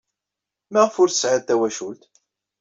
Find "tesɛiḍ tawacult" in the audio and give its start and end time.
1.09-2.01